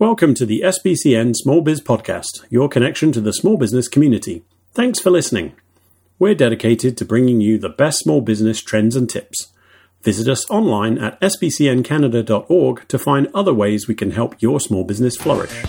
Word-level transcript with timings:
Welcome 0.00 0.34
to 0.34 0.46
the 0.46 0.60
SBCN 0.64 1.34
Small 1.34 1.60
Biz 1.60 1.80
Podcast, 1.80 2.44
your 2.50 2.68
connection 2.68 3.10
to 3.10 3.20
the 3.20 3.32
small 3.32 3.56
business 3.56 3.88
community. 3.88 4.44
Thanks 4.72 5.00
for 5.00 5.10
listening. 5.10 5.54
We're 6.20 6.36
dedicated 6.36 6.96
to 6.98 7.04
bringing 7.04 7.40
you 7.40 7.58
the 7.58 7.68
best 7.68 7.98
small 7.98 8.20
business 8.20 8.62
trends 8.62 8.94
and 8.94 9.10
tips. 9.10 9.48
Visit 10.04 10.28
us 10.28 10.48
online 10.48 10.98
at 10.98 11.20
sbcncanada.org 11.20 12.86
to 12.86 12.96
find 12.96 13.26
other 13.34 13.52
ways 13.52 13.88
we 13.88 13.96
can 13.96 14.12
help 14.12 14.40
your 14.40 14.60
small 14.60 14.84
business 14.84 15.16
flourish. 15.16 15.64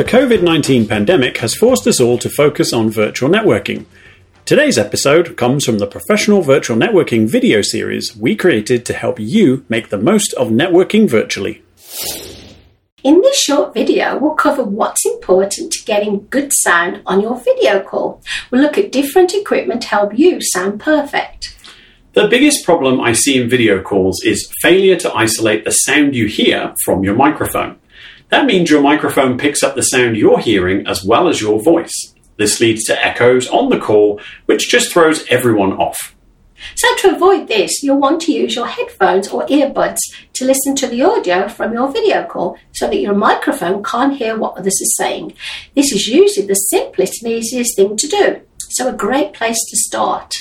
The 0.00 0.06
COVID 0.06 0.42
19 0.42 0.88
pandemic 0.88 1.36
has 1.40 1.54
forced 1.54 1.86
us 1.86 2.00
all 2.00 2.16
to 2.20 2.30
focus 2.30 2.72
on 2.72 2.88
virtual 2.88 3.28
networking. 3.28 3.84
Today's 4.46 4.78
episode 4.78 5.36
comes 5.36 5.66
from 5.66 5.76
the 5.76 5.86
professional 5.86 6.40
virtual 6.40 6.78
networking 6.78 7.28
video 7.28 7.60
series 7.60 8.16
we 8.16 8.34
created 8.34 8.86
to 8.86 8.94
help 8.94 9.20
you 9.20 9.62
make 9.68 9.90
the 9.90 9.98
most 9.98 10.32
of 10.38 10.48
networking 10.48 11.06
virtually. 11.06 11.62
In 13.04 13.20
this 13.20 13.42
short 13.42 13.74
video, 13.74 14.16
we'll 14.16 14.32
cover 14.32 14.64
what's 14.64 15.04
important 15.04 15.70
to 15.72 15.84
getting 15.84 16.26
good 16.30 16.50
sound 16.54 17.02
on 17.04 17.20
your 17.20 17.36
video 17.38 17.82
call. 17.82 18.22
We'll 18.50 18.62
look 18.62 18.78
at 18.78 18.92
different 18.92 19.34
equipment 19.34 19.82
to 19.82 19.88
help 19.88 20.18
you 20.18 20.38
sound 20.40 20.80
perfect. 20.80 21.58
The 22.14 22.26
biggest 22.26 22.64
problem 22.64 23.02
I 23.02 23.12
see 23.12 23.38
in 23.38 23.50
video 23.50 23.82
calls 23.82 24.22
is 24.24 24.50
failure 24.62 24.96
to 24.96 25.14
isolate 25.14 25.66
the 25.66 25.72
sound 25.72 26.14
you 26.16 26.24
hear 26.24 26.72
from 26.86 27.04
your 27.04 27.16
microphone. 27.16 27.76
That 28.30 28.46
means 28.46 28.70
your 28.70 28.82
microphone 28.82 29.38
picks 29.38 29.62
up 29.62 29.74
the 29.74 29.82
sound 29.82 30.16
you're 30.16 30.38
hearing 30.38 30.86
as 30.86 31.04
well 31.04 31.28
as 31.28 31.40
your 31.40 31.60
voice. 31.60 32.14
This 32.36 32.60
leads 32.60 32.84
to 32.84 33.04
echoes 33.04 33.48
on 33.48 33.68
the 33.68 33.78
call, 33.78 34.20
which 34.46 34.70
just 34.70 34.92
throws 34.92 35.26
everyone 35.28 35.74
off. 35.74 36.14
So, 36.74 36.86
to 36.98 37.16
avoid 37.16 37.48
this, 37.48 37.82
you'll 37.82 37.98
want 37.98 38.20
to 38.22 38.32
use 38.32 38.54
your 38.54 38.66
headphones 38.66 39.28
or 39.28 39.46
earbuds 39.46 39.98
to 40.34 40.44
listen 40.44 40.76
to 40.76 40.86
the 40.86 41.02
audio 41.02 41.48
from 41.48 41.72
your 41.72 41.90
video 41.90 42.24
call 42.24 42.56
so 42.72 42.86
that 42.86 43.00
your 43.00 43.14
microphone 43.14 43.82
can't 43.82 44.16
hear 44.16 44.36
what 44.38 44.56
others 44.56 44.80
are 44.80 45.04
saying. 45.04 45.34
This 45.74 45.92
is 45.92 46.06
usually 46.06 46.46
the 46.46 46.54
simplest 46.54 47.22
and 47.22 47.32
easiest 47.32 47.76
thing 47.76 47.96
to 47.96 48.06
do, 48.06 48.40
so, 48.58 48.88
a 48.88 48.96
great 48.96 49.32
place 49.32 49.58
to 49.70 49.76
start. 49.76 50.34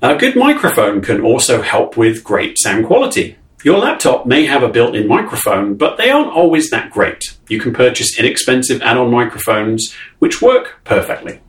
A 0.00 0.16
good 0.16 0.36
microphone 0.36 1.02
can 1.02 1.20
also 1.20 1.62
help 1.62 1.96
with 1.96 2.24
great 2.24 2.58
sound 2.58 2.86
quality. 2.86 3.36
Your 3.64 3.78
laptop 3.78 4.24
may 4.24 4.46
have 4.46 4.62
a 4.62 4.68
built 4.68 4.94
in 4.94 5.08
microphone, 5.08 5.74
but 5.74 5.96
they 5.96 6.10
aren't 6.10 6.32
always 6.32 6.70
that 6.70 6.92
great. 6.92 7.36
You 7.48 7.58
can 7.58 7.72
purchase 7.72 8.16
inexpensive 8.16 8.80
add 8.82 8.96
on 8.96 9.10
microphones 9.10 9.92
which 10.20 10.40
work 10.40 10.78
perfectly. 10.84 11.40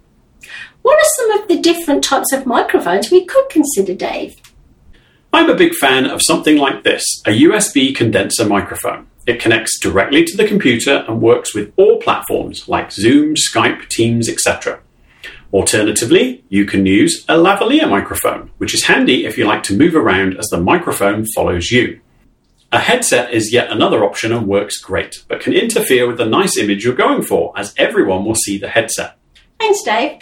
What 0.82 0.98
are 1.00 1.10
some 1.18 1.32
of 1.40 1.48
the 1.48 1.60
different 1.60 2.04
types 2.04 2.34
of 2.34 2.48
microphones 2.48 3.12
we 3.12 3.26
could 3.26 3.48
consider, 3.50 3.94
Dave? 3.94 4.38
I'm 5.32 5.52
a 5.52 5.56
big 5.56 5.76
fan 5.76 6.08
of 6.08 6.24
something 6.24 6.58
like 6.58 6.84
this 6.84 7.04
a 7.28 7.42
USB 7.44 7.96
condenser 7.96 8.46
microphone. 8.48 9.06
It 9.28 9.40
connects 9.40 9.80
directly 9.80 10.24
to 10.26 10.36
the 10.36 10.48
computer 10.48 11.06
and 11.08 11.22
works 11.22 11.54
with 11.54 11.72
all 11.76 12.02
platforms 12.02 12.68
like 12.68 12.92
Zoom, 12.92 13.36
Skype, 13.36 13.88
Teams, 13.88 14.28
etc. 14.28 14.80
Alternatively, 15.52 16.44
you 16.50 16.66
can 16.66 16.86
use 16.86 17.26
a 17.28 17.34
lavalier 17.34 17.90
microphone, 17.90 18.52
which 18.58 18.74
is 18.74 18.84
handy 18.84 19.26
if 19.26 19.38
you 19.38 19.46
like 19.46 19.64
to 19.64 19.76
move 19.76 19.96
around 19.96 20.38
as 20.38 20.48
the 20.48 20.62
microphone 20.62 21.26
follows 21.34 21.72
you. 21.72 22.00
A 22.72 22.78
headset 22.78 23.34
is 23.34 23.52
yet 23.52 23.72
another 23.72 24.04
option 24.04 24.32
and 24.32 24.48
works 24.48 24.78
great, 24.78 25.24
but 25.28 25.40
can 25.40 25.54
interfere 25.54 26.08
with 26.08 26.18
the 26.18 26.26
nice 26.26 26.56
image 26.56 26.84
you're 26.84 26.94
going 26.94 27.24
for, 27.24 27.52
as 27.58 27.74
everyone 27.78 28.26
will 28.26 28.36
see 28.36 28.60
the 28.60 28.70
headset. 28.70 29.18
Thanks, 29.60 29.82
Dave. 29.82 30.22